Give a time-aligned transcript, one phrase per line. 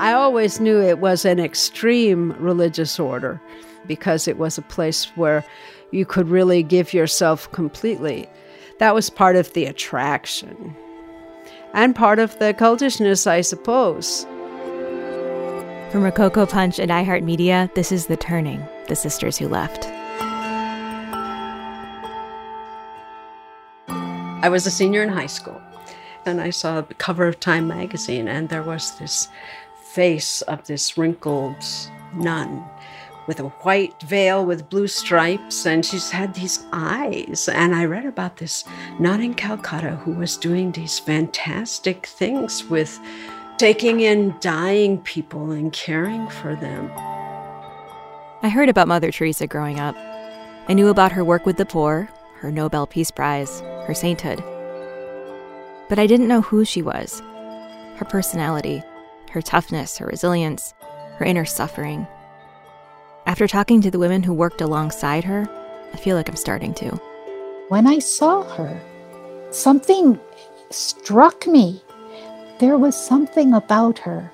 [0.00, 3.38] I always knew it was an extreme religious order
[3.86, 5.44] because it was a place where
[5.90, 8.26] you could really give yourself completely.
[8.78, 10.74] That was part of the attraction
[11.74, 14.24] and part of the cultishness, I suppose.
[15.90, 19.84] From Rococo Punch and iHeartMedia, this is The Turning, The Sisters Who Left.
[24.42, 25.60] I was a senior in high school,
[26.24, 29.28] and I saw the cover of Time magazine, and there was this
[29.94, 31.64] face of this wrinkled
[32.14, 32.64] nun
[33.26, 37.48] with a white veil with blue stripes, and she's had these eyes.
[37.48, 38.64] And I read about this
[38.98, 42.98] nun in Calcutta who was doing these fantastic things with
[43.56, 46.90] taking in dying people and caring for them.
[48.42, 49.94] I heard about Mother Teresa growing up.
[50.66, 54.42] I knew about her work with the poor, her Nobel Peace Prize, her sainthood.
[55.88, 57.22] But I didn't know who she was
[57.96, 58.82] her personality,
[59.30, 60.74] her toughness, her resilience,
[61.16, 62.06] her inner suffering.
[63.26, 65.48] After talking to the women who worked alongside her,
[65.92, 66.90] I feel like I'm starting to.
[67.68, 68.80] When I saw her,
[69.50, 70.18] something
[70.70, 71.82] struck me.
[72.58, 74.32] There was something about her.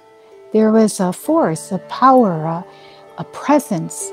[0.53, 2.65] There was a force, a power, a,
[3.19, 4.13] a presence.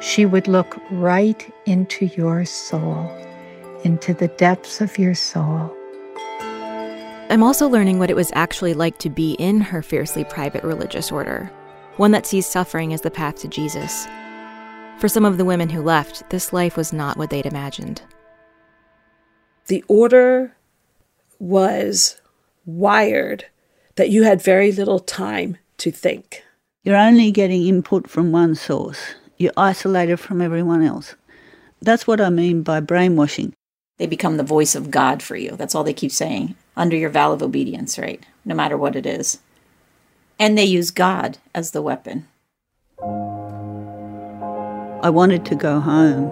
[0.00, 3.10] She would look right into your soul,
[3.84, 5.73] into the depths of your soul.
[7.34, 11.10] I'm also learning what it was actually like to be in her fiercely private religious
[11.10, 11.50] order,
[11.96, 14.06] one that sees suffering as the path to Jesus.
[15.00, 18.02] For some of the women who left, this life was not what they'd imagined.
[19.66, 20.54] The order
[21.40, 22.20] was
[22.66, 23.46] wired
[23.96, 26.44] that you had very little time to think.
[26.84, 29.16] You're only getting input from one source.
[29.38, 31.16] You're isolated from everyone else.
[31.82, 33.54] That's what I mean by brainwashing.
[33.96, 35.52] They become the voice of God for you.
[35.52, 36.56] That's all they keep saying.
[36.76, 38.24] Under your vow of obedience, right?
[38.44, 39.38] No matter what it is.
[40.38, 42.26] And they use God as the weapon.
[45.04, 46.30] I wanted to go home,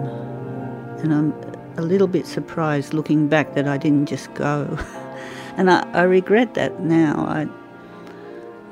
[0.99, 1.33] and I'm
[1.77, 4.77] a little bit surprised looking back that I didn't just go.
[5.57, 7.23] and I, I regret that now.
[7.27, 7.47] I,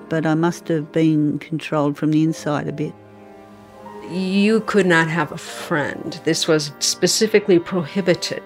[0.09, 2.93] but I must have been controlled from the inside a bit
[4.11, 6.19] you could not have a friend.
[6.25, 8.43] This was specifically prohibited.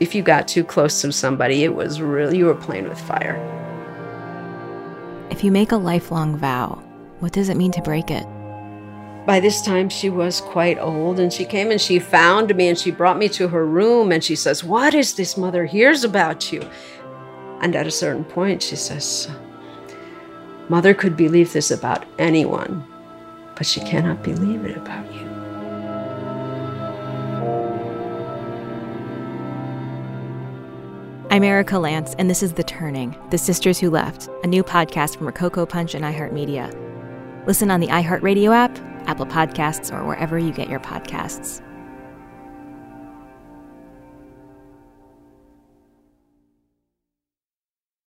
[0.00, 3.36] If you got too close to somebody, it was really, you were playing with fire.
[5.30, 6.82] If you make a lifelong vow,
[7.20, 8.26] what does it mean to break it?
[9.26, 12.78] By this time, she was quite old, and she came and she found me and
[12.78, 16.52] she brought me to her room and she says, What is this mother hears about
[16.52, 16.68] you?
[17.60, 19.30] And at a certain point, she says,
[20.68, 22.84] Mother could believe this about anyone,
[23.54, 25.32] but she cannot believe it about you.
[31.30, 35.16] I'm Erika Lantz, and this is The Turning The Sisters Who Left, a new podcast
[35.16, 37.46] from Rococo Punch and iHeartMedia.
[37.46, 41.62] Listen on the iHeartRadio app, Apple Podcasts, or wherever you get your podcasts.